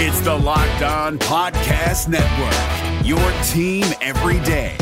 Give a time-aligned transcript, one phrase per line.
[0.00, 4.76] It's the Locked On Podcast Network, your team every day.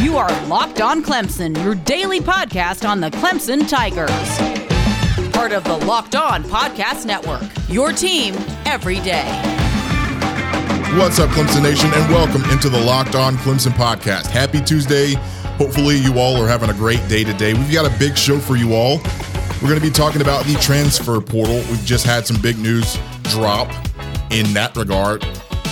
[0.00, 4.08] You are Locked On Clemson, your daily podcast on the Clemson Tigers.
[5.32, 9.26] Part of the Locked On Podcast Network, your team every day.
[10.96, 14.28] What's up, Clemson Nation, and welcome into the Locked On Clemson podcast.
[14.28, 15.14] Happy Tuesday.
[15.58, 17.52] Hopefully, you all are having a great day today.
[17.52, 19.00] We've got a big show for you all.
[19.62, 21.54] We're going to be talking about the transfer portal.
[21.70, 23.68] We've just had some big news drop
[24.32, 25.24] in that regard.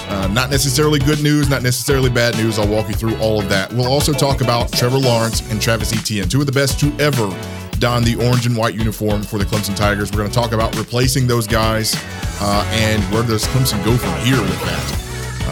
[0.09, 2.57] Uh, not necessarily good news, not necessarily bad news.
[2.57, 3.73] I'll walk you through all of that.
[3.73, 7.37] We'll also talk about Trevor Lawrence and Travis Etienne, two of the best to ever
[7.81, 10.13] don the orange and white uniform for the Clemson Tigers.
[10.13, 11.97] We're going to talk about replacing those guys
[12.41, 15.01] uh, and where does Clemson go from here with that.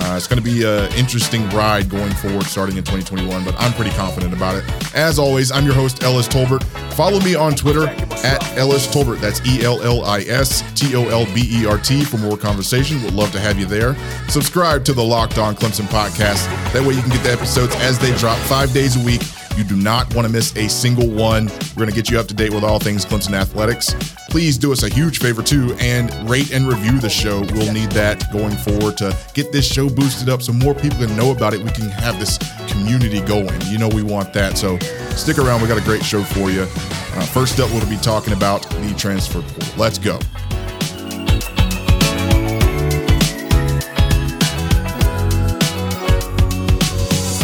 [0.00, 3.72] Uh, it's going to be an interesting ride going forward starting in 2021, but I'm
[3.72, 4.94] pretty confident about it.
[4.94, 6.62] As always, I'm your host, Ellis Tolbert.
[6.94, 7.92] Follow me on Twitter
[8.24, 9.20] at Ellis Tolbert.
[9.20, 12.36] That's E L L I S T O L B E R T for more
[12.36, 13.02] conversation.
[13.02, 13.96] Would love to have you there.
[14.28, 16.46] Subscribe to the Locked On Clemson podcast.
[16.72, 19.22] That way you can get the episodes as they drop five days a week.
[19.56, 21.46] You do not want to miss a single one.
[21.46, 23.94] We're going to get you up to date with all things Clemson athletics.
[24.28, 27.40] Please do us a huge favor too and rate and review the show.
[27.54, 31.16] We'll need that going forward to get this show boosted up so more people can
[31.16, 31.60] know about it.
[31.60, 33.60] We can have this community going.
[33.68, 34.58] You know, we want that.
[34.58, 34.78] So
[35.16, 35.62] stick around.
[35.62, 36.62] We got a great show for you.
[36.62, 39.74] Uh, first up, we'll be talking about the transfer portal.
[39.76, 40.18] Let's go.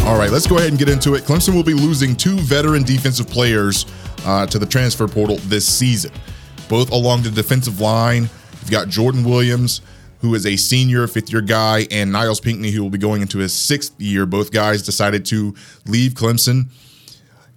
[0.05, 1.23] All right, let's go ahead and get into it.
[1.23, 3.87] Clemson will be losing two veteran defensive players
[4.23, 6.11] uh, to the transfer portal this season,
[6.67, 8.29] both along the defensive line.
[8.61, 9.81] You've got Jordan Williams,
[10.19, 13.39] who is a senior, fifth year guy, and Nyles Pinckney, who will be going into
[13.39, 14.25] his sixth year.
[14.25, 15.55] Both guys decided to
[15.85, 16.69] leave Clemson.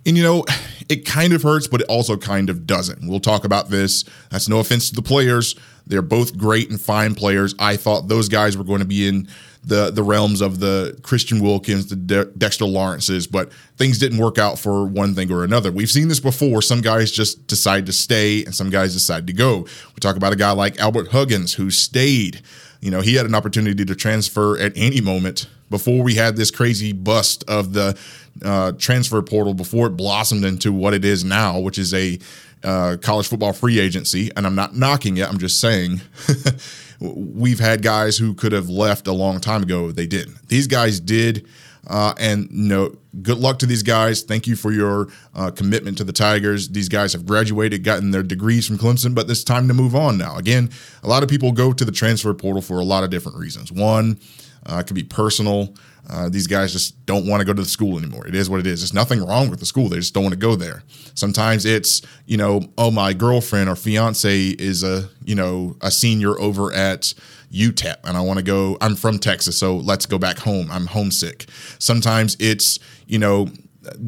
[0.06, 0.44] And you know,
[0.88, 3.06] it kind of hurts, but it also kind of doesn't.
[3.06, 4.04] We'll talk about this.
[4.30, 5.54] That's no offense to the players.
[5.86, 7.54] They're both great and fine players.
[7.58, 9.28] I thought those guys were going to be in
[9.68, 14.38] the the realms of the Christian Wilkins, the De- Dexter Lawrences, but things didn't work
[14.38, 15.70] out for one thing or another.
[15.70, 16.62] We've seen this before.
[16.62, 19.60] Some guys just decide to stay, and some guys decide to go.
[19.60, 22.40] We talk about a guy like Albert Huggins who stayed.
[22.80, 26.50] You know, he had an opportunity to transfer at any moment before we had this
[26.50, 27.98] crazy bust of the
[28.42, 32.18] uh, transfer portal before it blossomed into what it is now, which is a
[32.64, 34.30] uh, college football free agency.
[34.36, 35.28] And I'm not knocking it.
[35.28, 36.00] I'm just saying
[37.00, 39.92] we've had guys who could have left a long time ago.
[39.92, 40.48] They didn't.
[40.48, 41.46] These guys did.
[41.86, 44.22] Uh, and know, good luck to these guys.
[44.22, 46.68] Thank you for your uh, commitment to the Tigers.
[46.68, 50.18] These guys have graduated, gotten their degrees from Clemson, but it's time to move on
[50.18, 50.36] now.
[50.36, 50.70] Again,
[51.02, 53.72] a lot of people go to the transfer portal for a lot of different reasons.
[53.72, 54.18] One,
[54.66, 55.74] uh, it could be personal.
[56.10, 58.26] Uh, these guys just don't want to go to the school anymore.
[58.26, 58.80] It is what it is.
[58.80, 59.88] There's nothing wrong with the school.
[59.88, 60.82] They just don't want to go there.
[61.14, 66.38] Sometimes it's, you know, oh, my girlfriend or fiance is a, you know, a senior
[66.40, 67.12] over at
[67.52, 68.78] UTEP and I want to go.
[68.80, 70.70] I'm from Texas, so let's go back home.
[70.70, 71.46] I'm homesick.
[71.78, 73.48] Sometimes it's, you know,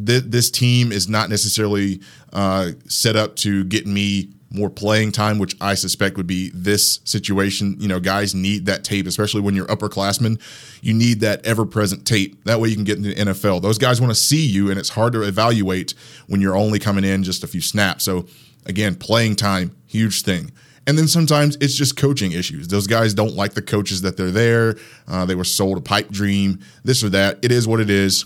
[0.06, 2.00] th- this team is not necessarily
[2.32, 7.00] uh, set up to get me more playing time, which I suspect would be this
[7.04, 7.76] situation.
[7.78, 10.40] You know, guys need that tape, especially when you're upperclassmen.
[10.82, 12.44] You need that ever present tape.
[12.44, 13.62] That way you can get into the NFL.
[13.62, 15.94] Those guys want to see you, and it's hard to evaluate
[16.26, 18.04] when you're only coming in just a few snaps.
[18.04, 18.26] So,
[18.66, 20.50] again, playing time, huge thing.
[20.86, 22.66] And then sometimes it's just coaching issues.
[22.66, 24.76] Those guys don't like the coaches that they're there.
[25.06, 27.38] Uh, they were sold a pipe dream, this or that.
[27.42, 28.24] It is what it is.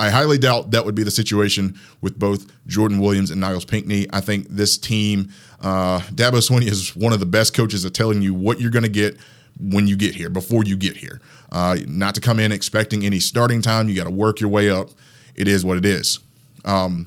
[0.00, 4.06] I highly doubt that would be the situation with both Jordan Williams and Nyles Pinckney.
[4.10, 5.30] I think this team,
[5.60, 8.84] uh, Dabo Swinney is one of the best coaches at telling you what you're going
[8.84, 9.18] to get
[9.60, 11.20] when you get here, before you get here.
[11.52, 13.90] Uh, not to come in expecting any starting time.
[13.90, 14.88] You got to work your way up.
[15.34, 16.18] It is what it is.
[16.64, 17.06] Um,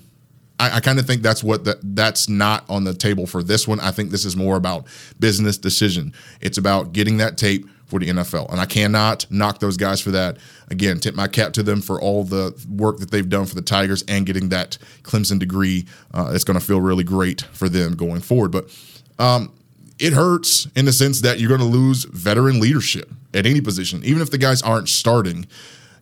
[0.60, 3.68] I, I kind of think that's what the, that's not on the table for this
[3.68, 3.80] one.
[3.80, 4.86] I think this is more about
[5.20, 6.14] business decision.
[6.42, 8.50] It's about getting that tape for the NFL.
[8.52, 10.38] And I cannot knock those guys for that.
[10.70, 13.62] Again, tip my cap to them for all the work that they've done for the
[13.62, 15.86] Tigers and getting that Clemson degree.
[16.14, 18.52] Uh, it's going to feel really great for them going forward.
[18.52, 18.76] But
[19.20, 19.54] um,
[20.00, 24.04] it hurts in the sense that you're going to lose veteran leadership at any position,
[24.04, 25.46] even if the guys aren't starting.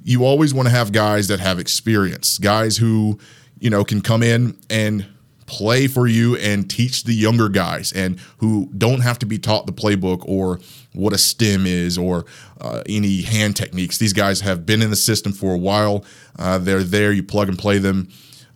[0.04, 3.19] You always want to have guys that have experience, guys who,
[3.60, 5.06] you know, can come in and
[5.51, 9.65] play for you and teach the younger guys and who don't have to be taught
[9.65, 10.62] the playbook or
[10.94, 12.25] what a stem is or
[12.62, 13.98] uh, any hand techniques.
[13.98, 16.06] These guys have been in the system for a while.
[16.39, 18.07] Uh, they're there, you plug and play them.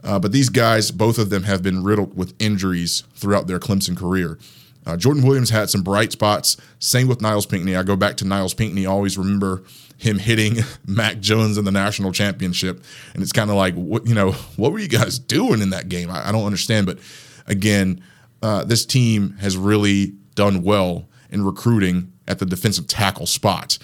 [0.05, 3.97] Uh, but these guys, both of them, have been riddled with injuries throughout their Clemson
[3.97, 4.39] career.
[4.85, 6.57] Uh, Jordan Williams had some bright spots.
[6.79, 7.75] Same with Nyles Pinckney.
[7.75, 8.85] I go back to Nyles Pinckney.
[8.85, 9.63] Always remember
[9.97, 12.83] him hitting Mac Jones in the national championship,
[13.13, 15.89] and it's kind of like, what you know, what were you guys doing in that
[15.89, 16.09] game?
[16.09, 16.85] I, I don't understand.
[16.85, 16.99] But
[17.47, 18.01] again,
[18.41, 23.77] uh, this team has really done well in recruiting at the defensive tackle spot.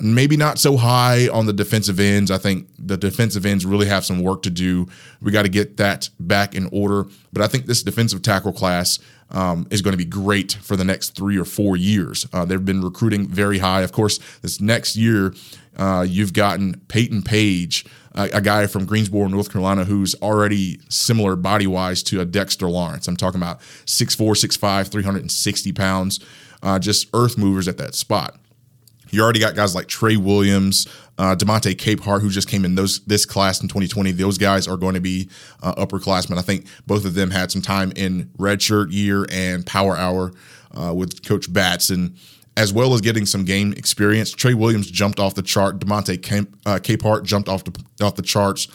[0.00, 2.30] Maybe not so high on the defensive ends.
[2.30, 4.88] I think the defensive ends really have some work to do.
[5.20, 7.06] We got to get that back in order.
[7.32, 8.98] But I think this defensive tackle class
[9.30, 12.26] um, is going to be great for the next three or four years.
[12.32, 13.82] Uh, they've been recruiting very high.
[13.82, 15.34] Of course, this next year,
[15.76, 21.34] uh, you've gotten Peyton Page, a, a, guy from Greensboro, North Carolina, who's already similar
[21.34, 23.08] body wise to a Dexter Lawrence.
[23.08, 26.20] I'm talking about 6'4, 6'5, 360 pounds,
[26.62, 28.38] uh, just earth movers at that spot.
[29.14, 30.88] You already got guys like Trey Williams,
[31.18, 34.10] uh, Demonte Capehart, who just came in those this class in 2020.
[34.10, 35.28] Those guys are going to be
[35.62, 36.36] uh, upperclassmen.
[36.36, 40.32] I think both of them had some time in redshirt year and power hour
[40.72, 42.16] uh, with Coach Batson,
[42.56, 44.32] as well as getting some game experience.
[44.32, 45.78] Trey Williams jumped off the chart.
[45.78, 48.66] Demonte uh, Capehart jumped off the, off the charts.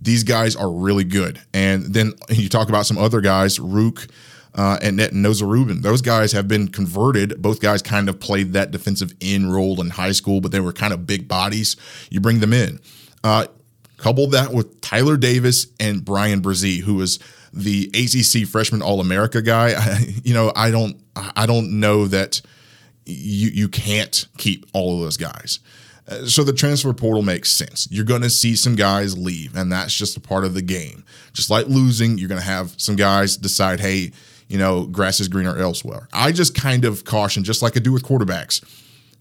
[0.00, 1.42] These guys are really good.
[1.52, 4.08] And then you talk about some other guys, Ruke
[4.58, 5.82] uh, and, Etinosa Reuben.
[5.82, 7.40] Those guys have been converted.
[7.40, 10.72] Both guys kind of played that defensive end role in high school, but they were
[10.72, 11.76] kind of big bodies.
[12.10, 12.80] You bring them in.
[13.22, 13.46] Uh,
[13.98, 17.20] couple that with Tyler Davis and Bryan Bresee, who was
[17.52, 19.74] the ACC freshman All America guy.
[20.24, 22.42] You know, I don't, I don't know that
[23.06, 25.60] you you can't keep all of those guys.
[26.06, 27.88] Uh, so the transfer portal makes sense.
[27.90, 31.04] You're going to see some guys leave, and that's just a part of the game.
[31.32, 34.12] Just like losing, you're going to have some guys decide, hey,
[34.48, 36.08] you know, grass is greener elsewhere.
[36.12, 38.64] I just kind of caution, just like I do with quarterbacks,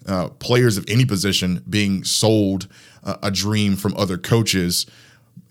[0.08, 2.68] uh, players of any position being sold
[3.04, 4.86] uh, a dream from other coaches,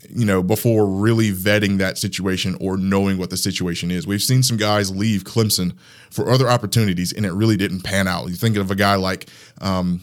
[0.08, 4.06] you know, before really vetting that situation or knowing what the situation is.
[4.06, 5.76] We've seen some guys leave Clemson
[6.11, 8.28] for other opportunities, and it really didn't pan out.
[8.28, 9.28] You think of a guy like,
[9.61, 10.02] um,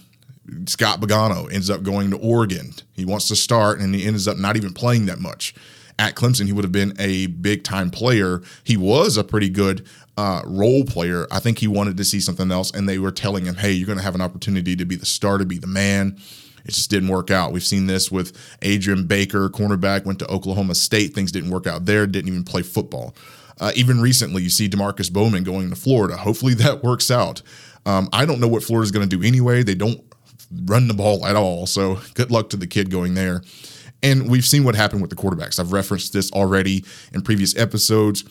[0.67, 2.73] Scott Pagano ends up going to Oregon.
[2.93, 5.55] He wants to start, and he ends up not even playing that much
[5.99, 8.41] at Clemson, he would have been a big time player.
[8.63, 9.85] He was a pretty good
[10.17, 11.27] uh, role player.
[11.31, 13.87] I think he wanted to see something else, and they were telling him, "Hey, you're
[13.87, 16.17] going to have an opportunity to be the starter, be the man."
[16.65, 17.51] It just didn't work out.
[17.51, 21.13] We've seen this with Adrian Baker, cornerback, went to Oklahoma State.
[21.13, 22.07] Things didn't work out there.
[22.07, 23.13] Didn't even play football.
[23.59, 26.17] Uh, even recently, you see Demarkcus Bowman going to Florida.
[26.17, 27.41] Hopefully that works out.
[27.85, 29.61] Um, I don't know what Florida's going to do anyway.
[29.63, 30.01] They don't
[30.65, 31.65] run the ball at all.
[31.65, 33.41] So good luck to the kid going there.
[34.03, 35.59] And we've seen what happened with the quarterbacks.
[35.59, 38.23] I've referenced this already in previous episodes.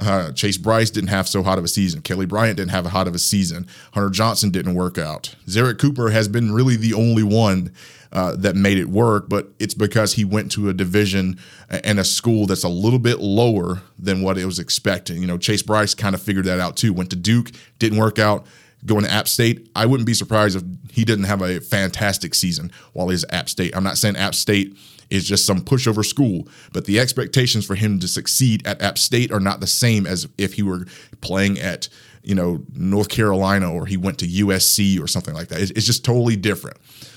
[0.00, 2.00] Uh, Chase Brice didn't have so hot of a season.
[2.00, 3.66] Kelly Bryant didn't have a hot of a season.
[3.92, 5.34] Hunter Johnson didn't work out.
[5.46, 7.72] Zerrick Cooper has been really the only one
[8.12, 11.38] uh, that made it work, but it's because he went to a division
[11.68, 15.20] and a school that's a little bit lower than what it was expecting.
[15.20, 16.92] You know, Chase Brice kind of figured that out too.
[16.92, 18.46] Went to Duke, didn't work out.
[18.86, 22.72] Going to App State, I wouldn't be surprised if he didn't have a fantastic season
[22.94, 23.76] while he's at App State.
[23.76, 24.74] I'm not saying App State
[25.10, 26.48] is just some pushover school.
[26.72, 30.28] But the expectations for him to succeed at App State are not the same as
[30.38, 30.86] if he were
[31.20, 31.88] playing at
[32.22, 35.60] you know North Carolina or he went to USC or something like that.
[35.60, 36.76] It's, just totally different.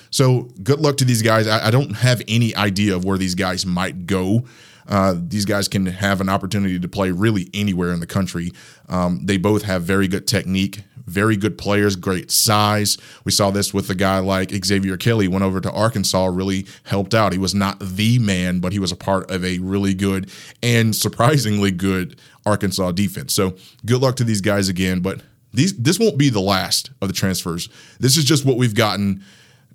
[0.10, 1.48] So good luck to these guys.
[1.48, 4.46] I, I don't have any idea of where these guys might go.
[4.88, 8.52] Uh, these guys can have an opportunity to play really anywhere in the country.
[8.90, 12.98] Um, they both have very good technique, very good players, great size.
[13.26, 17.14] We saw this with a guy like Xavier Kelly, went over to Arkansas, really helped
[17.14, 17.34] out.
[17.34, 20.30] He was not the man, but he was a part of a really good
[20.62, 23.34] and surprisingly good Arkansas defense.
[23.34, 23.56] So
[23.86, 25.22] good luck to these guys again, but
[25.54, 27.70] these this won't be the last of the transfers.
[28.00, 29.24] This is just what we've gotten,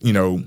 [0.00, 0.42] you know,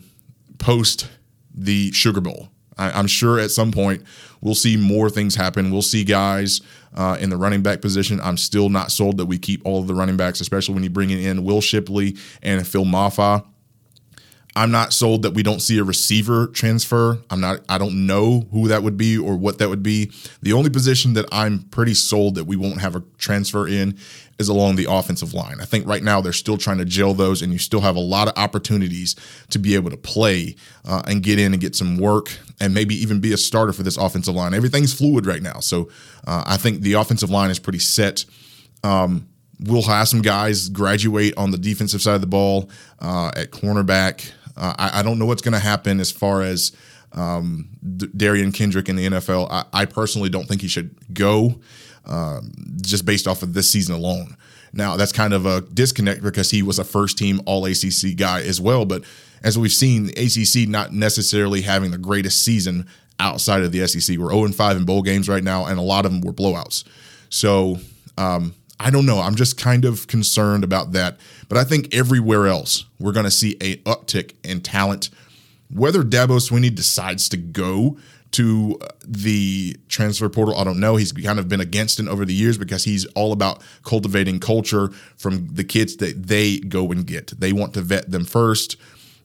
[0.58, 1.10] post
[1.54, 2.51] the Sugar Bowl.
[2.82, 4.04] I, am sure at some point
[4.42, 5.72] we'll see more things happen.
[5.72, 6.62] We'll see guys
[6.96, 8.20] uh, in the running back position.
[8.22, 10.90] I'm still not sold that we keep all of the running backs, especially when you
[10.90, 13.46] bring in Will Shipley and Phil Mafah.
[14.56, 17.20] I'm not sold that we don't see a receiver transfer.
[17.30, 20.12] I'm not I don't know who that would be or what that would be.
[20.42, 23.98] The only position that I'm pretty sold that we won't have a transfer in
[24.40, 25.62] is along the offensive line.
[25.62, 28.02] I think right now they're still trying to gel those and you still have a
[28.02, 29.16] lot of opportunities
[29.52, 32.96] to be able to play uh, and get in and get some work and maybe
[32.96, 34.54] even be a starter for this offensive line.
[34.54, 35.60] Everything's fluid right now.
[35.60, 35.90] So
[36.28, 38.26] uh, I think the offensive line is pretty set.
[38.84, 39.28] Um,
[39.62, 44.32] we'll have some guys graduate on the defensive side of the ball uh, at cornerback.
[44.62, 46.72] Uh, I, I, don't know what's going to happen as far as
[47.14, 49.48] um, D- Derion Kendrick in the NFL.
[49.50, 51.60] I, I, personally don't think he should go
[52.06, 54.38] um, just based off of this season alone.
[54.72, 58.42] Now, that's kind of a disconnect because he was a first team All ACC guy
[58.44, 58.86] as well.
[58.86, 59.04] But
[59.44, 62.88] as we've seen, ACC not necessarily having the greatest season
[63.20, 64.18] outside of the SEC.
[64.18, 66.84] We're 0 5 in bowl games right now, and a lot of them were blowouts.
[67.30, 67.80] So,
[68.18, 69.20] um, I don't know.
[69.20, 71.20] I'm just kind of concerned about that.
[71.48, 75.12] But I think everywhere else, we're going to see a uptick in talent.
[75.70, 77.98] Whether Dabo Swinney decides to go
[78.32, 80.56] to uh, the transfer portal?
[80.58, 80.96] I don't know.
[80.96, 84.90] He's kind of been against it over the years because he's all about cultivating culture
[85.16, 87.40] from the kids that they go and get.
[87.40, 88.78] They want to vet them first.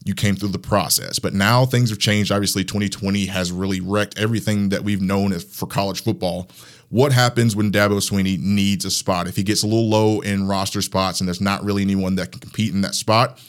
[0.04, 2.30] You came through the process, but now things have changed.
[2.30, 6.48] Obviously, 2020 has really wrecked everything that we've known for college football.
[6.88, 9.26] What happens when Dabo Swinney needs a spot?
[9.26, 12.30] If he gets a little low in roster spots and there's not really anyone that
[12.30, 13.40] can compete in that spot,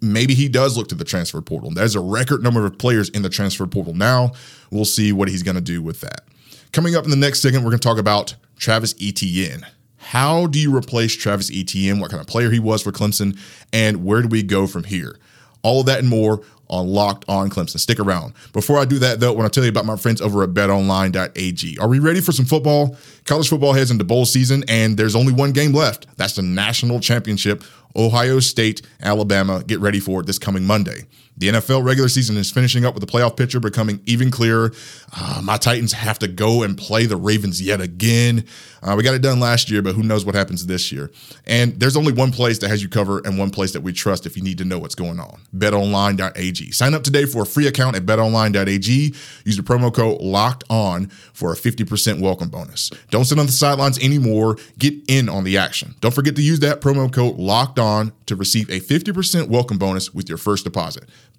[0.00, 1.70] maybe he does look to the transfer portal.
[1.70, 4.32] There's a record number of players in the transfer portal now.
[4.70, 6.24] We'll see what he's going to do with that.
[6.72, 9.66] Coming up in the next segment, we're going to talk about Travis Etienne.
[9.96, 12.00] How do you replace Travis Etienne?
[12.00, 13.38] What kind of player he was for Clemson,
[13.72, 15.18] and where do we go from here?
[15.62, 16.42] All of that and more
[16.72, 17.78] on Locked On Clemson.
[17.78, 18.32] Stick around.
[18.52, 21.78] Before I do that, though, when I tell you about my friends over at betonline.ag.
[21.78, 22.96] Are we ready for some football?
[23.26, 26.06] College football heads into bowl season, and there's only one game left.
[26.16, 27.62] That's the national championship
[27.94, 31.04] Ohio State, Alabama get ready for it this coming Monday.
[31.42, 34.70] The NFL regular season is finishing up with the playoff picture becoming even clearer.
[35.12, 38.44] Uh, my Titans have to go and play the Ravens yet again.
[38.80, 41.10] Uh, we got it done last year, but who knows what happens this year.
[41.44, 44.24] And there's only one place that has you covered and one place that we trust
[44.24, 46.70] if you need to know what's going on betonline.ag.
[46.70, 49.14] Sign up today for a free account at betonline.ag.
[49.44, 52.90] Use the promo code locked on for a 50% welcome bonus.
[53.10, 54.58] Don't sit on the sidelines anymore.
[54.78, 55.96] Get in on the action.
[56.00, 60.14] Don't forget to use that promo code locked on to receive a 50% welcome bonus
[60.14, 61.08] with your first deposit.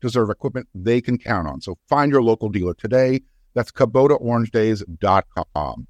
[0.00, 1.60] deserve equipment they can count on.
[1.60, 3.22] So find your local dealer today.
[3.54, 5.86] That's KubotaOrangeDays.com.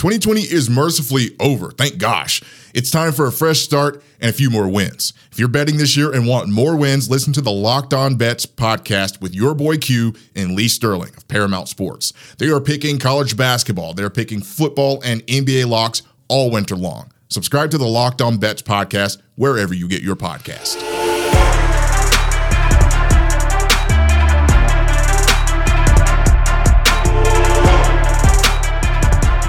[0.00, 1.72] 2020 is mercifully over.
[1.72, 2.40] Thank gosh.
[2.72, 5.12] It's time for a fresh start and a few more wins.
[5.30, 8.46] If you're betting this year and want more wins, listen to the Locked On Bets
[8.46, 12.14] podcast with your boy Q and Lee Sterling of Paramount Sports.
[12.38, 17.12] They are picking college basketball, they're picking football and NBA locks all winter long.
[17.28, 20.76] Subscribe to the Locked On Bets podcast wherever you get your podcast.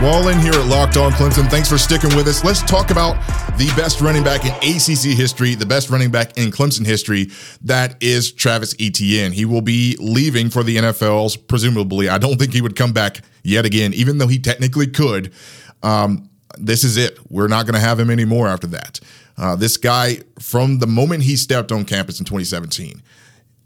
[0.01, 1.49] Wall in here at Locked On Clemson.
[1.49, 2.41] Thanks for sticking with us.
[2.45, 3.15] Let's talk about
[3.57, 7.27] the best running back in ACC history, the best running back in Clemson history.
[7.61, 9.33] That is Travis Etienne.
[9.33, 12.07] He will be leaving for the NFL's, presumably.
[12.07, 15.33] I don't think he would come back yet again, even though he technically could.
[15.83, 17.19] Um, this is it.
[17.29, 19.01] We're not going to have him anymore after that.
[19.37, 23.01] Uh, this guy, from the moment he stepped on campus in 2017,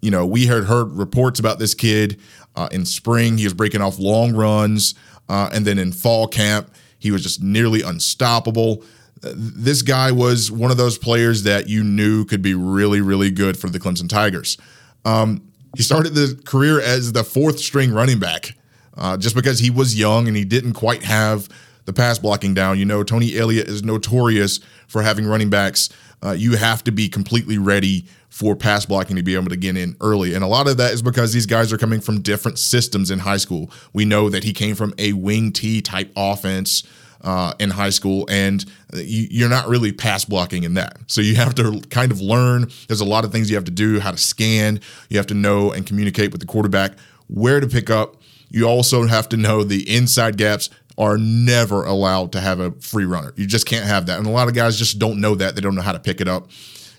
[0.01, 2.19] you know, we had heard reports about this kid
[2.55, 3.37] uh, in spring.
[3.37, 4.93] He was breaking off long runs.
[5.27, 6.69] Uh, and then in fall camp,
[6.99, 8.83] he was just nearly unstoppable.
[9.21, 13.57] This guy was one of those players that you knew could be really, really good
[13.57, 14.57] for the Clemson Tigers.
[15.03, 18.55] Um, he started the career as the fourth string running back
[18.97, 21.49] uh, just because he was young and he didn't quite have
[21.85, 22.77] the pass blocking down.
[22.77, 25.89] You know, Tony Elliott is notorious for having running backs.
[26.23, 29.77] Uh, you have to be completely ready for pass blocking to be able to get
[29.77, 30.33] in early.
[30.33, 33.19] And a lot of that is because these guys are coming from different systems in
[33.19, 33.71] high school.
[33.93, 36.83] We know that he came from a wing T type offense.
[37.21, 38.63] Uh, in high school, and
[38.93, 40.99] you, are not really pass blocking in that.
[41.07, 42.69] So you have to kind of learn.
[42.87, 44.79] There's a lot of things you have to do, how to scan.
[45.09, 46.91] You have to know and communicate with the quarterback
[47.27, 48.17] where to pick up.
[48.49, 53.05] You also have to know the inside gaps are never allowed to have a free
[53.05, 53.33] runner.
[53.35, 54.17] You just can't have that.
[54.17, 55.55] And a lot of guys just don't know that.
[55.55, 56.49] They don't know how to pick it up.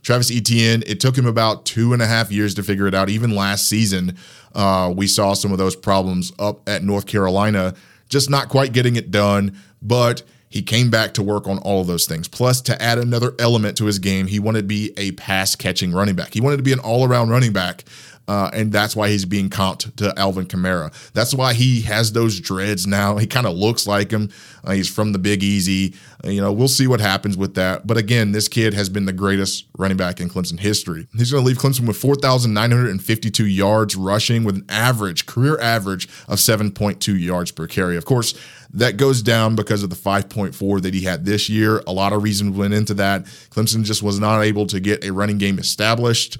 [0.02, 3.08] Travis Etienne, it took him about two and a half years to figure it out.
[3.08, 4.16] Even last season,
[4.54, 7.74] uh, we saw some of those problems up at North Carolina,
[8.08, 9.58] just not quite getting it done.
[9.82, 12.28] But he came back to work on all of those things.
[12.28, 15.92] Plus, to add another element to his game, he wanted to be a pass catching
[15.92, 16.34] running back.
[16.34, 17.84] He wanted to be an all around running back.
[18.28, 20.92] Uh, and that's why he's being comped to Alvin Kamara.
[21.12, 23.18] That's why he has those dreads now.
[23.18, 24.30] He kind of looks like him.
[24.64, 25.94] Uh, he's from the Big Easy.
[26.24, 27.86] Uh, you know, we'll see what happens with that.
[27.86, 31.06] But again, this kid has been the greatest running back in Clemson history.
[31.16, 36.38] He's going to leave Clemson with 4,952 yards rushing with an average, career average of
[36.38, 37.96] 7.2 yards per carry.
[37.96, 38.34] Of course,
[38.70, 41.82] that goes down because of the 5.4 that he had this year.
[41.86, 43.24] A lot of reasons went into that.
[43.50, 46.38] Clemson just was not able to get a running game established.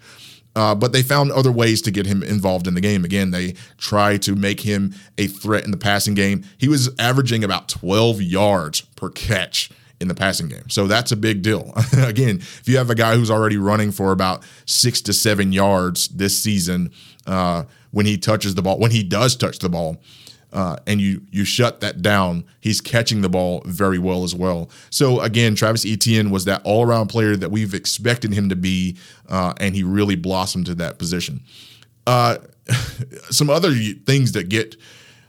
[0.57, 3.05] Uh, but they found other ways to get him involved in the game.
[3.05, 6.45] Again, they tried to make him a threat in the passing game.
[6.57, 9.71] He was averaging about 12 yards per catch
[10.01, 10.69] in the passing game.
[10.71, 11.75] So that's a big deal.
[11.99, 16.09] Again, if you have a guy who's already running for about six to seven yards
[16.09, 16.91] this season
[17.27, 20.01] uh, when he touches the ball, when he does touch the ball,
[20.53, 24.71] uh, and you you shut that down, he's catching the ball very well as well.
[24.91, 28.97] So again, Travis Etienne was that all around player that we've expected him to be,
[29.29, 31.41] uh, and he really blossomed to that position.
[32.07, 32.38] Uh,
[33.31, 34.76] some other things that get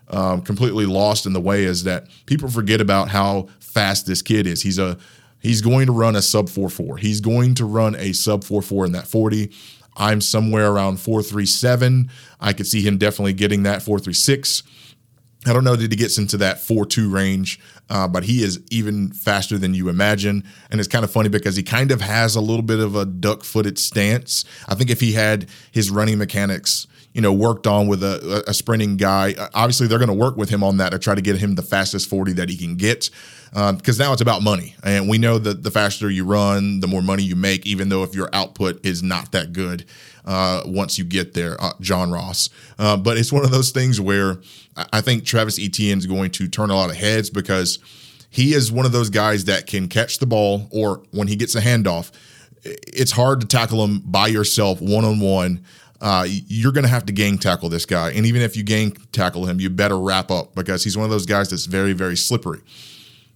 [0.09, 4.47] um, completely lost in the way is that people forget about how fast this kid
[4.47, 4.61] is.
[4.61, 4.97] He's a
[5.39, 6.97] he's going to run a sub four four.
[6.97, 9.51] He's going to run a sub four four in that forty.
[9.97, 12.09] I'm somewhere around four three seven.
[12.39, 14.63] I could see him definitely getting that four three six.
[15.45, 18.59] I don't know that he gets into that 4 2 range, uh, but he is
[18.71, 20.43] even faster than you imagine.
[20.71, 23.05] And it's kind of funny because he kind of has a little bit of a
[23.05, 24.45] duck footed stance.
[24.67, 28.53] I think if he had his running mechanics, you know, worked on with a, a
[28.53, 31.37] sprinting guy, obviously they're going to work with him on that to try to get
[31.37, 33.09] him the fastest 40 that he can get.
[33.51, 34.75] Because um, now it's about money.
[34.83, 38.03] And we know that the faster you run, the more money you make, even though
[38.03, 39.85] if your output is not that good
[40.27, 42.49] uh, once you get there, uh, John Ross.
[42.77, 44.41] Uh, but it's one of those things where
[44.91, 47.79] I think Travis Etienne is going to turn a lot of heads because
[48.29, 51.55] he is one of those guys that can catch the ball or when he gets
[51.55, 52.11] a handoff,
[52.63, 55.63] it's hard to tackle him by yourself one on one.
[56.25, 58.11] you're going to have to gang tackle this guy.
[58.11, 61.09] And even if you gang tackle him, you better wrap up because he's one of
[61.09, 62.59] those guys that's very, very slippery.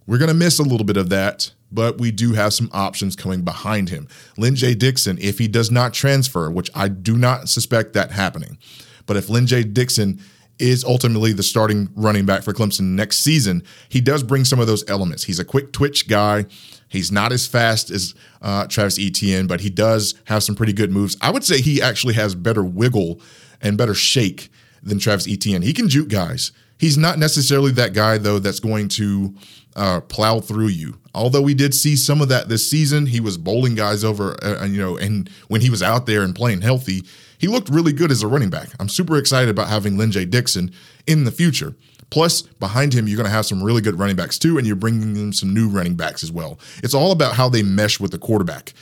[0.06, 3.16] We're going to miss a little bit of that, but we do have some options
[3.16, 4.08] coming behind him.
[4.36, 8.58] Lyn-J Dixon, if he does not transfer, which I do not suspect that happening,
[9.06, 10.20] but if Lyn-J Dixon
[10.58, 14.66] is ultimately the starting running back for Clemson next season, he does bring some of
[14.66, 15.24] those elements.
[15.24, 16.46] He's a quick twitch guy.
[16.88, 20.92] He's not as fast as uh, Travis Etienne, but he does have some pretty good
[20.92, 21.16] moves.
[21.20, 23.20] I would say he actually has better wiggle
[23.60, 24.50] and better shake
[24.82, 25.62] than Travis Etienne.
[25.62, 26.52] He can juke guys.
[26.78, 29.34] He's not necessarily that guy though that's going to
[29.74, 30.98] uh, plow through you.
[31.14, 34.64] Although we did see some of that this season, he was bowling guys over, uh,
[34.64, 37.02] you know, and when he was out there and playing healthy,
[37.38, 38.68] he looked really good as a running back.
[38.80, 40.72] I'm super excited about having Lyn-J Dixon
[41.06, 41.74] in the future.
[42.08, 44.76] Plus, behind him, you're going to have some really good running backs too, and you're
[44.76, 46.58] bringing in some new running backs as well.
[46.82, 48.74] It's all about how they mesh with the quarterback.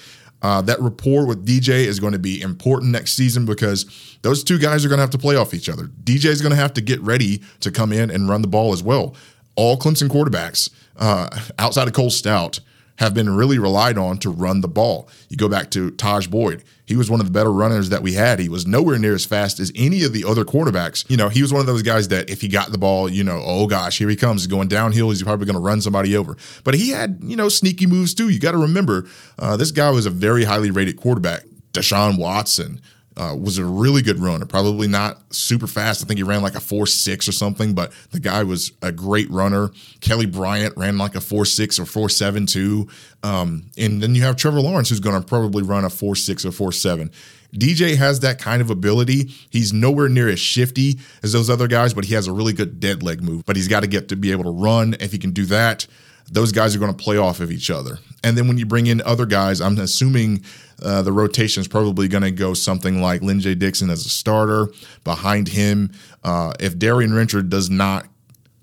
[0.43, 4.59] Uh, that rapport with DJ is going to be important next season because those two
[4.59, 5.85] guys are going to have to play off each other.
[6.03, 8.73] DJ is going to have to get ready to come in and run the ball
[8.73, 9.15] as well.
[9.55, 12.61] All Clemson quarterbacks, uh, outside of Cole Stoudt,
[13.01, 15.09] have been really relied on to run the ball.
[15.31, 16.63] You go back to Tajh Boyd.
[16.85, 18.39] He was one of the better runners that we had.
[18.39, 21.09] He was nowhere near as fast as any of the other quarterbacks.
[21.09, 23.25] You know, he was one of those guys that if he got the ball, you
[23.25, 24.43] know, oh gosh, here he comes.
[24.43, 25.09] He's going downhill.
[25.09, 26.37] He's probably going to run somebody over.
[26.63, 28.29] But he had, you know, sneaky moves too.
[28.29, 29.09] You got to remember,
[29.39, 31.45] uh, this guy was a very highly rated quarterback.
[31.73, 32.83] Deshaun Watson,
[33.21, 34.47] uh, was a really good runner.
[34.47, 36.03] Probably not super fast.
[36.03, 38.91] I think he ran like a four six or something, but the guy was a
[38.91, 39.71] great runner.
[40.01, 42.89] Kelly Bryant ran like a four six or four seven too.
[43.23, 46.47] Um, and then you have Trevor Lawrence, who's going to probably run a four six
[46.47, 47.11] or four seven.
[47.55, 49.31] DJ has that kind of ability.
[49.51, 52.81] He's nowhere near as shifty as those other guys, but he has a really good
[52.81, 53.45] dead leg move.
[53.45, 54.97] But he's got to get to be able to run.
[54.99, 55.87] If he can do that,
[56.31, 57.99] those guys are going to play off of each other.
[58.23, 60.45] And then when you bring in other guys, I'm assuming
[60.83, 64.69] uh, the rotation is probably going to go something like Lyn-J Dixon as a starter.
[65.05, 68.07] Behind him, uh, if Darian Rencher does not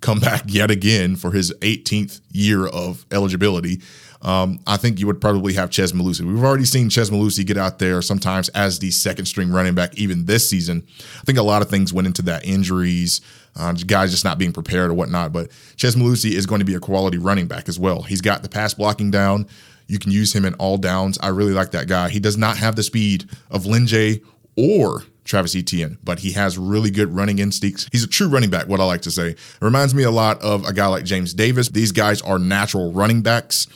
[0.01, 3.81] come back yet again for his 18th year of eligibility,
[4.21, 6.21] um, I think you would probably have Chez Mellusi.
[6.21, 9.95] We've already seen Chez Mellusi get out there sometimes as the second string running back,
[9.97, 10.83] even this season.
[10.99, 13.21] I think a lot of things went into that injuries,
[13.57, 15.33] uh, guys just not being prepared or whatnot.
[15.33, 18.03] But Chez Mellusi is going to be a quality running back as well.
[18.03, 19.47] He's got the pass blocking down.
[19.87, 21.17] You can use him in all downs.
[21.21, 22.09] I really like that guy.
[22.09, 24.21] He does not have the speed of Lyn-J
[24.57, 27.87] or Travis Etienne, but he has really good running instincts.
[27.91, 29.29] He's a true running back, what I like to say.
[29.29, 31.69] It reminds me a lot of a guy like James Davis.
[31.69, 33.67] These guys are natural running backs.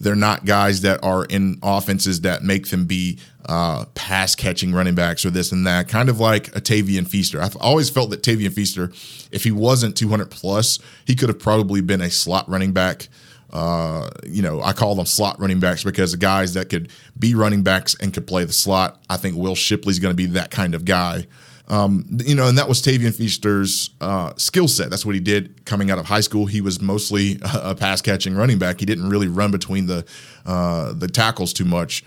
[0.00, 4.94] They're not guys that are in offenses that make them be uh, pass catching running
[4.94, 5.88] backs or this and that.
[5.88, 7.40] Kind of like a Tavien Feaster.
[7.40, 8.90] I've always felt that Tavien Feaster,
[9.32, 13.08] if he wasn't 200 plus, he could have probably been a slot running back.
[13.50, 17.34] Uh, you know, I call them slot running backs because the guys that could be
[17.34, 19.00] running backs and could play the slot.
[19.08, 21.26] I think Will Shipley's going to be that kind of guy.
[21.68, 24.88] Um, you know, and that was Tavien Feaster's uh, skill set.
[24.88, 26.46] That's what he did coming out of high school.
[26.46, 28.80] He was mostly a pass catching running back.
[28.80, 30.04] He didn't really run between the
[30.46, 32.02] uh, the tackles too much.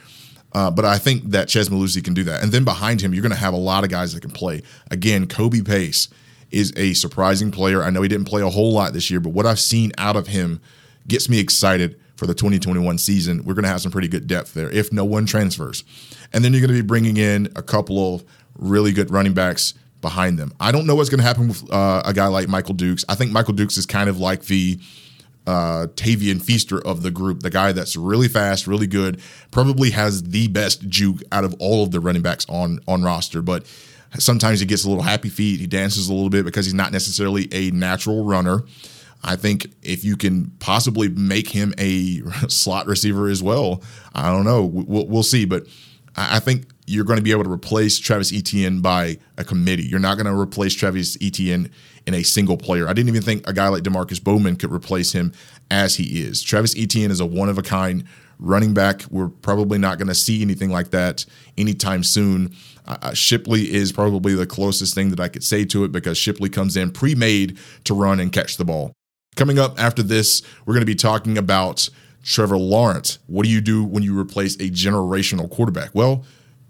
[0.54, 2.44] Uh, but I think that Chez Mellusi can do that.
[2.44, 4.64] And then behind him, you're going to have a lot of guys that can play.
[4.90, 6.10] Again, Kobe Pace
[6.50, 7.82] is a surprising player.
[7.82, 10.18] I know he didn't play a whole lot this year, but what I've seen out
[10.18, 10.60] of him
[11.08, 13.44] gets me excited for the 2021 season.
[13.46, 15.84] We're going to have some pretty good depth there if no one transfers.
[16.34, 18.24] And then you're going to be bringing in a couple of
[18.62, 20.54] really good running backs behind them.
[20.60, 23.04] I don't know what's going to happen with uh, a guy like Michael Dukes.
[23.10, 24.80] I think Michael Dukes is kind of like the
[25.46, 29.22] uh, Tavien Feaster of the group, the guy that's really fast, really good,
[29.52, 33.42] probably has the best juke out of all of the running backs on on roster.
[33.42, 33.66] But
[34.18, 36.92] sometimes he gets a little happy feet, he dances a little bit because he's not
[36.92, 38.64] necessarily a natural runner.
[39.24, 44.46] I think if you can possibly make him a slot receiver as well, I don't
[44.46, 44.66] know.
[44.66, 45.68] We'll, we'll see, but
[46.16, 49.84] I think you're going to be able to replace Travis Etienne by a committee.
[49.84, 51.72] You're not going to replace Travis Etienne
[52.06, 52.88] in a single player.
[52.88, 55.32] I didn't even think a guy like Demarkcus Bowman could replace him
[55.70, 56.42] as he is.
[56.42, 58.04] Travis Etienne is a one of a kind
[58.40, 59.04] running back.
[59.10, 61.26] We're probably not going to see anything like that
[61.58, 62.54] anytime soon.
[62.86, 66.50] Uh, Shipley is probably the closest thing that I could say to it because Shipley
[66.50, 68.92] comes in pre made to run and catch the ball.
[69.36, 71.88] Coming up after this, we're going to be talking about
[72.24, 73.20] Trevor Lawrence.
[73.28, 75.92] What do you do when you replace a generational quarterback?
[75.94, 76.26] Well,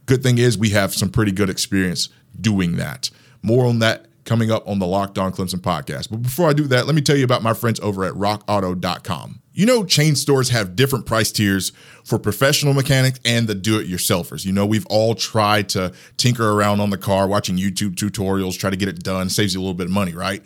[0.06, 2.10] good thing is we have some pretty good experience
[2.40, 3.10] doing that.
[3.42, 6.10] More on that coming up on the Locked On Clemson podcast.
[6.10, 9.42] But before I do that, let me tell you about my friends over at rockauto.com.
[9.54, 11.74] You know, chain stores have different price tiers
[12.06, 14.46] for professional mechanics and the do it yourselfers.
[14.46, 18.70] You know, we've all tried to tinker around on the car, watching YouTube tutorials, try
[18.70, 20.42] to get it done, saves you a little bit of money, right?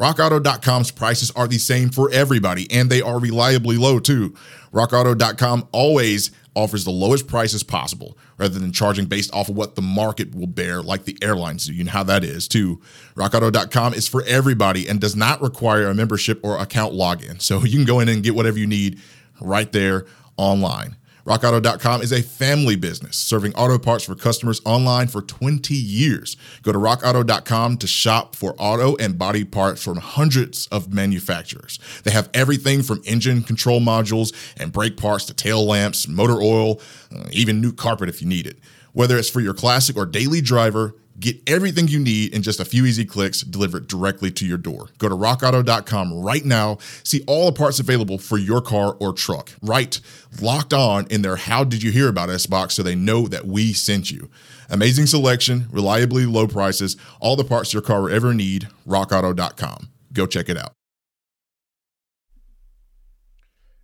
[0.00, 4.34] RockAuto.com's prices are the same for everybody, and they are reliably low too.
[4.72, 9.82] RockAuto.com always offers the lowest prices possible rather than charging based off of what the
[9.82, 11.74] market will bear, like the airlines do.
[11.74, 12.80] You know how that is too.
[13.14, 17.40] RockAuto.com is for everybody and does not require a membership or account login.
[17.42, 18.98] So you can go in and get whatever you need
[19.38, 20.06] right there
[20.38, 20.96] online.
[21.26, 26.36] RockAuto.com is a family business serving auto parts for customers online for 20 years.
[26.62, 31.78] Go to RockAuto.com to shop for auto and body parts from hundreds of manufacturers.
[32.04, 36.80] They have everything from engine control modules and brake parts to tail lamps, motor oil,
[37.14, 38.58] uh, even new carpet if you need it.
[38.92, 42.64] Whether it's for your classic or daily driver, Get everything you need in just a
[42.64, 44.88] few easy clicks delivered directly to your door.
[44.96, 46.78] Go to rockauto.com right now.
[47.04, 49.50] See all the parts available for your car or truck.
[49.60, 50.00] Right,
[50.40, 53.46] locked on in their How Did You Hear About Us box so they know that
[53.46, 54.30] we sent you.
[54.70, 58.68] Amazing selection, reliably low prices, all the parts your car will ever need.
[58.88, 59.90] RockAuto.com.
[60.14, 60.72] Go check it out.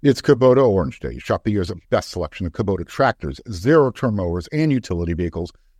[0.02, 1.18] It's Kubota Orange Day.
[1.18, 5.52] Shop the year's best selection of Kubota tractors, zero turn mowers, and utility vehicles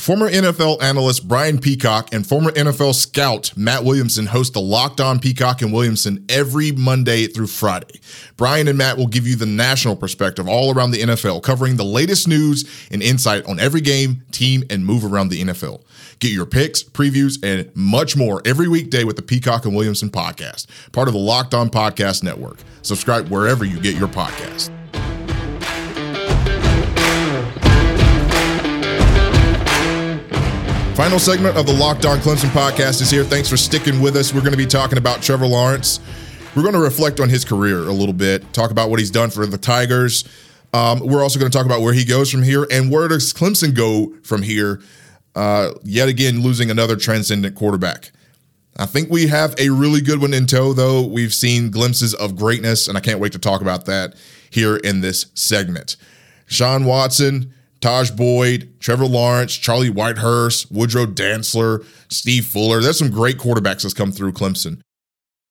[0.00, 5.20] Former NFL analyst Brian Peacock and former NFL scout Matt Williamson host the Locked On
[5.20, 8.00] Peacock and Williamson every Monday through Friday.
[8.38, 11.84] Brian and Matt will give you the national perspective all around the NFL, covering the
[11.84, 15.82] latest news and insight on every game, team, and move around the NFL.
[16.18, 20.66] Get your picks, previews, and much more every weekday with the Peacock and Williamson podcast,
[20.92, 22.56] part of the Locked On Podcast Network.
[22.80, 24.74] Subscribe wherever you get your podcast.
[31.00, 33.24] Final segment of the Locked On Clemson podcast is here.
[33.24, 34.34] Thanks for sticking with us.
[34.34, 35.98] We're going to be talking about Trevor Lawrence.
[36.54, 39.30] We're going to reflect on his career a little bit, talk about what he's done
[39.30, 40.24] for the Tigers.
[40.74, 43.32] Um, we're also going to talk about where he goes from here and where does
[43.32, 44.82] Clemson go from here.
[45.34, 48.12] Uh, yet again, losing another transcendent quarterback.
[48.78, 51.06] I think we have a really good one in tow, though.
[51.06, 54.16] We've seen glimpses of greatness, and I can't wait to talk about that
[54.50, 55.96] here in this segment.
[56.44, 62.80] Sean Watson Tajh Boyd, Trevor Lawrence, Charlie Whitehurst, Woodrow Dantzler, Steve Fuller.
[62.80, 64.82] There's some great quarterbacks that's come through Clemson.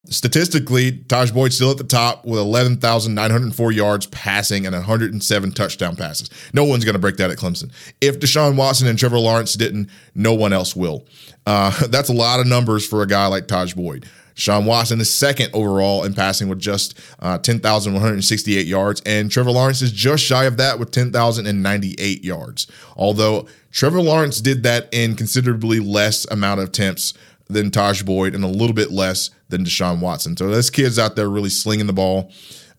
[0.07, 6.29] Statistically, Tajh Boyd still at the top with 11,904 yards passing and 107 touchdown passes.
[6.53, 7.71] No one's going to break that at Clemson.
[7.99, 11.05] If Deshaun Watson and Trevor Lawrence didn't, no one else will.
[11.45, 14.05] Uh, that's a lot of numbers for a guy like Tajh Boyd.
[14.39, 19.81] Sean Watson is second overall in passing with just uh, 10,168 yards, and Trevor Lawrence
[19.81, 22.67] is just shy of that with 10,098 yards.
[22.95, 27.13] Although Trevor Lawrence did that in considerably less amount of attempts
[27.49, 30.37] than Tajh Boyd and a little bit less than Deshaun Watson.
[30.37, 32.31] So this kid's out there really slinging the ball.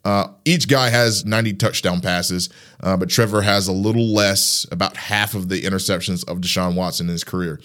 [0.03, 2.49] Uh, each guy has 90 touchdown passes,
[2.83, 7.07] uh, but Trevor has a little less, about half of the interceptions of Deshaun Watson
[7.07, 7.61] in his career.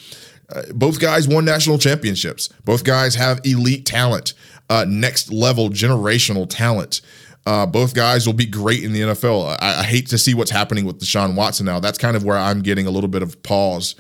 [0.49, 2.49] Uh, both guys won national championships.
[2.65, 4.33] Both guys have elite talent,
[4.69, 7.01] uh, next level generational talent.
[7.45, 9.57] Uh, both guys will be great in the NFL.
[9.61, 11.79] I, I, hate to see what's happening with Deshaun Watson now.
[11.79, 13.95] That's kind of where I'm getting a little bit of pause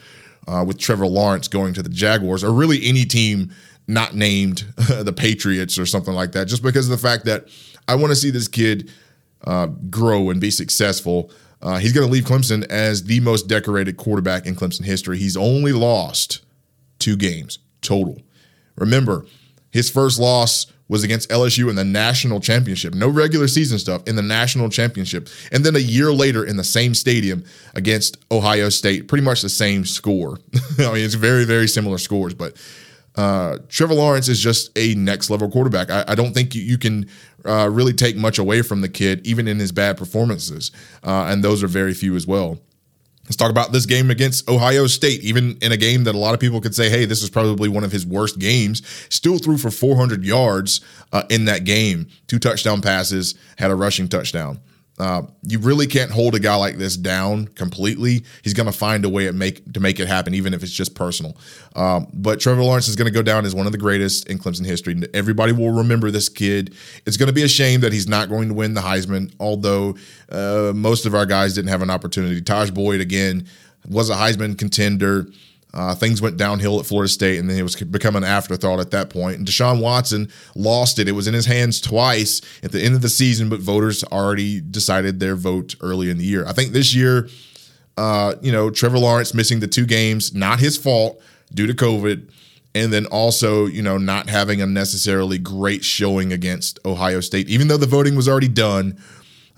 [0.47, 3.51] uh, with Trevor Lawrence going to the Jaguars or really any team
[3.87, 7.45] not named the Patriots or something like that, just because of the fact that
[7.87, 8.91] I want to see this kid
[9.45, 11.29] uh, grow and be successful.
[11.61, 15.17] Uh, he's going to leave Clemson as the most decorated quarterback in Clemson history.
[15.17, 16.41] He's only lost
[16.99, 18.21] two games total.
[18.75, 19.25] Remember,
[19.71, 22.93] his first loss was against LSU in the national championship.
[22.93, 25.29] No regular season stuff in the national championship.
[25.51, 29.49] And then a year later in the same stadium against Ohio State, pretty much the
[29.49, 30.39] same score.
[30.79, 32.55] I mean, it's very, very similar scores, but
[33.17, 35.89] uh, Trevor Lawrence is just a next level quarterback.
[35.89, 37.09] I, I don't think you, you can
[37.45, 40.71] uh, really take much away from the kid, even in his bad performances.
[41.03, 42.59] Uh, and those are very few as well.
[43.25, 45.23] Let's talk about this game against Ohio State.
[45.23, 47.67] Even in a game that a lot of people could say, hey, this is probably
[47.67, 52.37] one of his worst games, still threw for 400 yards uh, in that game, two
[52.37, 54.59] touchdown passes, had a rushing touchdown.
[54.97, 58.23] Uh, you really can't hold a guy like this down completely.
[58.43, 60.71] He's going to find a way to make to make it happen, even if it's
[60.71, 61.37] just personal.
[61.75, 64.39] Um, but Trevor Lawrence is going to go down as one of the greatest in
[64.39, 64.95] Clemson history.
[65.13, 66.75] Everybody will remember this kid.
[67.05, 69.95] It's going to be a shame that he's not going to win the Heisman, although
[70.29, 72.41] uh, most of our guys didn't have an opportunity.
[72.41, 73.47] Tajh Boyd again
[73.87, 75.27] was a Heisman contender.
[75.75, 78.91] Uh, things went downhill at Florida State, and then it was become an afterthought at
[78.91, 79.37] that point.
[79.37, 81.09] And Deshaun Watson lost it.
[81.09, 84.61] It was in his hands twice at the end of the season, but voters already
[84.61, 86.47] decided their vote early in the year.
[86.47, 87.27] I think this year,
[87.97, 91.21] uh, you know, Trevor Lawrence missing the two games, not his fault
[91.53, 92.29] due to COVID,
[92.73, 97.67] and then also, you know, not having a necessarily great showing against Ohio State, even
[97.67, 98.97] though the voting was already done.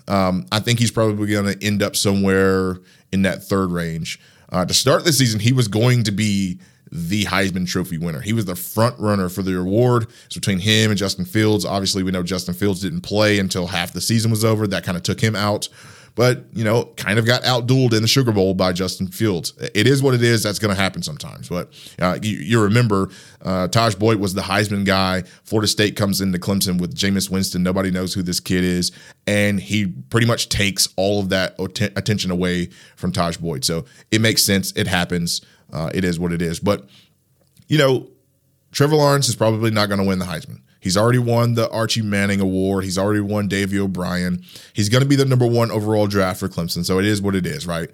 [0.08, 2.78] Um, I think he's probably going to end up somewhere
[3.12, 4.18] in that third range.
[4.50, 6.58] Uh, to start the season, he was going to be
[6.90, 8.20] the Heisman Trophy winner.
[8.20, 10.06] He was the front runner for the award.
[10.26, 11.64] It's between him and Justin Fields.
[11.64, 14.66] Obviously, we know Justin Fields didn't play until half the season was over.
[14.66, 15.68] That kind of took him out
[16.18, 19.52] but you know, kind of got outdueled in the Sugar Bowl by Justin Fields.
[19.72, 20.42] It is what it is.
[20.42, 21.48] That's going to happen sometimes.
[21.48, 25.22] But uh, you, you, remember, uh, Tajh Boyd was the Heisman guy.
[25.44, 27.62] Florida State comes into Clemson with Jameis Winston.
[27.62, 28.90] Nobody knows who this kid is,
[29.28, 31.54] and he pretty much takes all of that
[31.96, 33.64] attention away from Tajh Boyd.
[33.64, 34.72] So it makes sense.
[34.72, 35.40] It happens.
[35.72, 36.58] Uh, it is what it is.
[36.58, 36.88] But
[37.68, 38.08] you know,
[38.72, 40.62] Trevor Lawrence is probably not going to win the Heisman.
[40.80, 42.84] He's already won the Archie Manning Award.
[42.84, 44.44] He's already won Davy O'Brien.
[44.72, 46.84] He's going to be the number one overall draft for Clemson.
[46.84, 47.90] So it is what it is, right?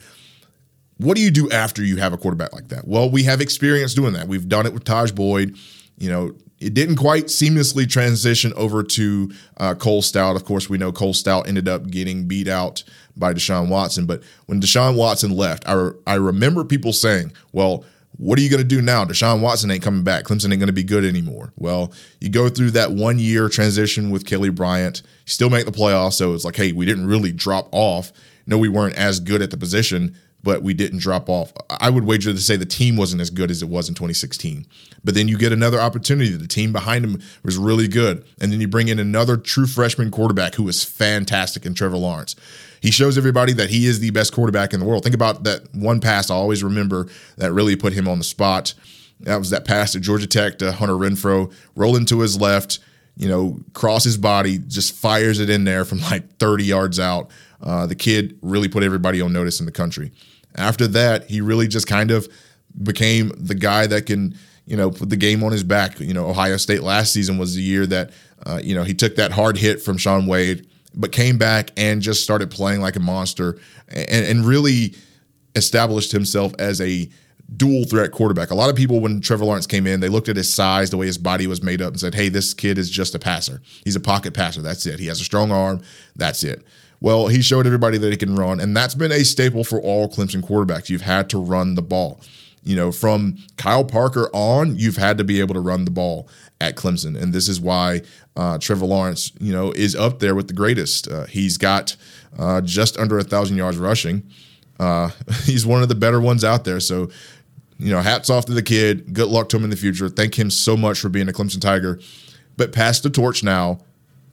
[0.99, 2.87] What do you do after you have a quarterback like that?
[2.87, 4.29] Well, we have experience doing that.
[4.29, 5.57] We've done it with Tajh Boyd.
[5.99, 10.37] You know, it didn't quite seamlessly transition over to uh, Cole Stoudt.
[10.37, 12.85] Of course, we know Cole Stoudt ended up getting beat out
[13.17, 14.07] by Deshaun Watson.
[14.07, 17.85] But when Deshaun Watson left, I, re- I remember people saying, well,
[18.17, 19.05] what are you going to do now?
[19.05, 20.25] Deshaun Watson ain't coming back.
[20.25, 21.53] Clemson ain't going to be good anymore.
[21.57, 25.73] Well, you go through that one year transition with Kelly Bryant, you still make the
[25.73, 26.15] playoffs.
[26.15, 28.13] So it's like, hey, we didn't really drop off.
[28.47, 31.53] No, we weren't as good at the position, but we didn't drop off.
[31.71, 34.67] I would wager to say the team wasn't as good as it was in 2016.
[35.03, 36.31] But then you get another opportunity.
[36.31, 38.25] The team behind him was really good.
[38.41, 42.37] And then you bring in another true freshman quarterback who was fantastic in Trevor Lawrence.
[42.81, 45.03] He shows everybody that he is the best quarterback in the world.
[45.03, 48.75] Think about that one pass I always remember that really put him on the spot.
[49.21, 52.81] That was that pass to Georgia Tech to Hunter Renfrow, rolling to his left,
[53.17, 57.31] you know, cross his body, just fires it in there from like 30 yards out.
[57.63, 60.13] Uh, the kid really put everybody on notice in the country.
[60.57, 62.29] After that, he really just kind of
[62.83, 64.37] became the guy that can,
[64.67, 66.01] you know, put the game on his back.
[66.01, 68.11] You know, Ohio State last season was the year that,
[68.47, 72.01] uh, you know, he took that hard hit from Shaun Wade but came back and
[72.01, 74.95] just started playing like a monster and, and really
[75.57, 77.09] established himself as a
[77.57, 78.51] dual threat quarterback.
[78.51, 80.97] A lot of people, when Trevor Lawrence came in, they looked at his size, the
[80.97, 83.61] way his body was made up, and said, hey, this kid is just a passer.
[83.85, 84.63] He's a pocket passer.
[84.63, 84.99] That's it.
[84.99, 85.83] He has a strong arm.
[86.17, 86.65] That's it.
[87.01, 90.09] Well, he showed everybody that he can run, and that's been a staple for all
[90.09, 90.89] Clemson quarterbacks.
[90.89, 92.21] You've had to run the ball.
[92.63, 96.29] You know, from Kyle Parker on, you've had to be able to run the ball
[96.61, 98.01] at Clemson, and this is why
[98.37, 101.07] uh, Trevor Lawrence, you know, is up there with the greatest.
[101.07, 101.97] Uh, he's got
[102.39, 104.29] uh, just under a thousand yards rushing.
[104.81, 105.11] Uh,
[105.45, 106.81] he's one of the better ones out there.
[106.81, 107.11] So,
[107.79, 109.13] you know, hats off to the kid.
[109.13, 110.09] Good luck to him in the future.
[110.09, 112.01] Thank him so much for being a Clemson Tiger.
[112.57, 113.81] But pass the torch now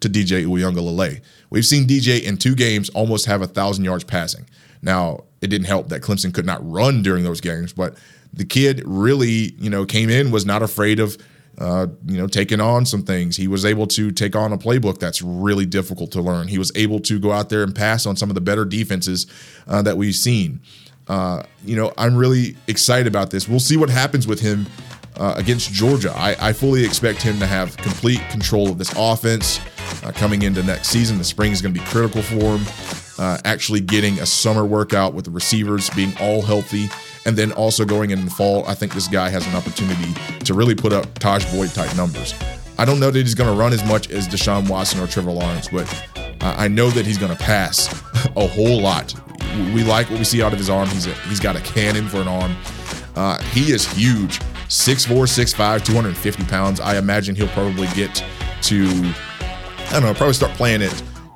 [0.02, 1.22] to DJ Uiagalelei.
[1.50, 4.48] We've seen DJ in two games almost have a thousand yards passing.
[4.82, 7.98] Now, it didn't help that Clemson could not run during those games, but
[8.34, 11.18] the kid really, you know, came in, was not afraid of
[11.58, 13.36] uh, you know, taking on some things.
[13.36, 16.48] He was able to take on a playbook that's really difficult to learn.
[16.48, 19.28] He was able to go out there and pass on some of the better defenses
[19.68, 20.62] uh, that we've seen.
[21.08, 23.48] Uh, you know, I'm really excited about this.
[23.48, 24.66] We'll see what happens with him
[25.18, 26.14] uh, against Georgia.
[26.16, 29.60] I, I, fully expect him to have complete control of this offense
[30.04, 31.17] uh, coming into next season.
[31.17, 32.65] The spring is going to be critical for him.
[33.17, 36.89] Uh, actually, getting a summer workout with the receivers being all healthy
[37.26, 40.13] and then also going in the fall, I think this guy has an opportunity
[40.46, 42.34] to really put up Tajh Boyd type numbers.
[42.78, 45.32] I don't know that he's going to run as much as Deshaun Watson or Trevor
[45.32, 45.88] Lawrence, but
[46.41, 47.91] I know that he's going to pass
[48.36, 49.13] a whole lot.
[49.76, 50.89] We like what we see out of his arm.
[50.89, 52.56] He's a, he's got a cannon for an arm.
[53.15, 56.80] Uh, he is huge, 6'4", 6'5", 250 pounds.
[56.80, 58.24] I imagine he'll probably get
[58.63, 59.13] to,
[59.91, 60.91] I don't know, probably start playing at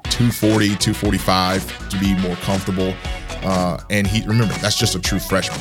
[0.06, 2.94] 240, 245 to be more comfortable.
[3.44, 5.60] Uh, and he remember that's just a true freshman.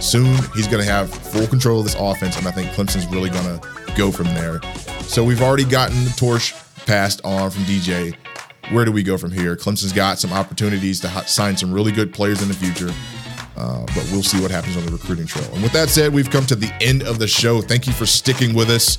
[0.00, 3.30] Soon he's going to have full control of this offense, and I think Clemson's really
[3.30, 4.60] going to go from there.
[5.02, 6.54] So we've already gotten the torch
[6.86, 8.16] passed on from DJ
[8.70, 9.56] where do we go from here?
[9.56, 12.92] Clemson's got some opportunities to sign some really good players in the future.
[13.58, 15.48] Uh, but we'll see what happens on the recruiting trail.
[15.52, 17.60] And with that said, we've come to the end of the show.
[17.60, 18.98] Thank you for sticking with us.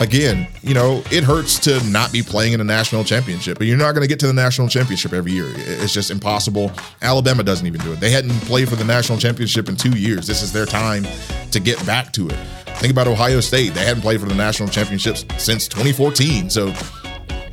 [0.00, 3.76] Again, you know, it hurts to not be playing in a national championship, but you're
[3.76, 5.52] not going to get to the national championship every year.
[5.54, 6.72] It's just impossible.
[7.02, 8.00] Alabama doesn't even do it.
[8.00, 10.26] They hadn't played for the national championship in two years.
[10.26, 11.06] This is their time
[11.50, 12.38] to get back to it.
[12.78, 13.74] Think about Ohio State.
[13.74, 16.48] They hadn't played for the national championships since 2014.
[16.48, 16.72] So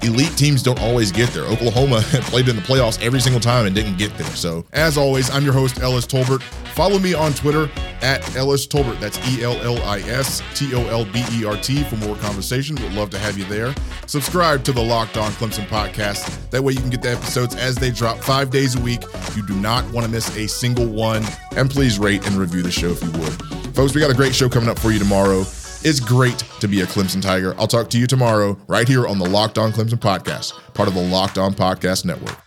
[0.03, 1.43] elite teams don't always get there.
[1.43, 4.27] Oklahoma played in the playoffs every single time and didn't get there.
[4.27, 6.41] So, as always, I'm your host, Ellis Tolbert.
[6.73, 7.69] Follow me on Twitter
[8.01, 8.99] at Ellis Tolbert.
[8.99, 12.15] That's E L L I S T O L B E R T for more
[12.17, 12.75] conversation.
[12.83, 13.73] Would love to have you there.
[14.05, 16.49] Subscribe to the Locked On Clemson podcast.
[16.51, 19.01] That way you can get the episodes as they drop five days a week.
[19.35, 21.23] You do not want to miss a single one.
[21.55, 23.33] And please rate and review the show if you would.
[23.75, 25.43] Folks, we got a great show coming up for you tomorrow.
[25.83, 27.55] It's great to be a Clemson Tiger.
[27.57, 30.95] I'll talk to you tomorrow right here on the Locked On Clemson podcast, part of
[30.95, 32.46] the Locked On Podcast Network.